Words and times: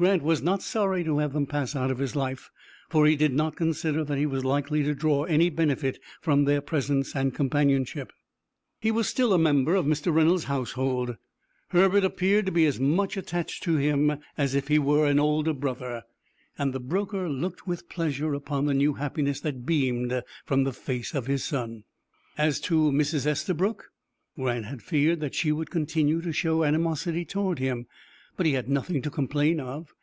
Grant 0.00 0.22
was 0.22 0.40
not 0.40 0.62
sorry 0.62 1.04
to 1.04 1.18
have 1.18 1.34
them 1.34 1.44
pass 1.44 1.76
out 1.76 1.90
of 1.90 1.98
his 1.98 2.16
life, 2.16 2.50
for 2.88 3.04
he 3.04 3.16
did 3.16 3.34
not 3.34 3.54
consider 3.54 4.02
that 4.02 4.16
he 4.16 4.24
was 4.24 4.46
likely 4.46 4.82
to 4.82 4.94
draw 4.94 5.24
any 5.24 5.50
benefit 5.50 5.98
from 6.22 6.46
their 6.46 6.62
presence 6.62 7.14
and 7.14 7.34
companionship. 7.34 8.10
He 8.80 8.90
was 8.90 9.08
still 9.10 9.34
a 9.34 9.38
member 9.38 9.74
of 9.74 9.84
Mr. 9.84 10.10
Reynolds' 10.10 10.44
house 10.44 10.72
hold. 10.72 11.18
Herbert 11.68 12.02
appeared 12.02 12.46
to 12.46 12.52
be 12.52 12.64
as 12.64 12.80
much 12.80 13.18
attached 13.18 13.62
to 13.64 13.76
him 13.76 14.16
as 14.38 14.54
if 14.54 14.68
he 14.68 14.78
were 14.78 15.04
an 15.06 15.20
older 15.20 15.52
brother, 15.52 16.04
and 16.56 16.72
the 16.72 16.80
broker 16.80 17.28
looked 17.28 17.66
with 17.66 17.90
pleasure 17.90 18.32
upon 18.32 18.64
the 18.64 18.72
new 18.72 18.94
happiness 18.94 19.38
that 19.40 19.66
beamed 19.66 20.22
from 20.46 20.64
the 20.64 20.72
face 20.72 21.12
of 21.14 21.26
his 21.26 21.44
son. 21.44 21.84
As 22.38 22.58
to 22.60 22.90
Mrs. 22.90 23.26
Estabrook, 23.26 23.90
Grant 24.34 24.64
had 24.64 24.80
feared 24.80 25.20
that 25.20 25.34
she 25.34 25.52
would 25.52 25.70
continue 25.70 26.22
to 26.22 26.32
show 26.32 26.64
animosity 26.64 27.26
toward 27.26 27.58
him, 27.58 27.86
but 28.36 28.46
he 28.46 28.52
had 28.52 28.70
nothing 28.70 29.02
to 29.02 29.10
complain 29.10 29.60
of. 29.60 29.92